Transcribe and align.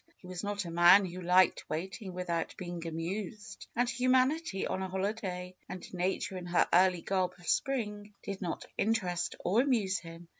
He 0.17 0.25
was 0.25 0.43
not 0.43 0.65
a 0.65 0.71
man 0.71 1.05
who 1.05 1.21
liked 1.21 1.69
waiting 1.69 2.13
without 2.15 2.57
being 2.57 2.87
amused, 2.87 3.67
and 3.75 3.87
humanity 3.87 4.65
on 4.65 4.81
a 4.81 4.89
holiday, 4.89 5.53
and 5.69 5.93
nature 5.93 6.35
in 6.37 6.47
her 6.47 6.67
early 6.73 7.01
garb 7.01 7.33
of 7.37 7.47
spring, 7.47 8.15
did 8.23 8.41
not 8.41 8.65
interest 8.79 9.35
or 9.45 9.61
amuse 9.61 9.99
him. 9.99 10.27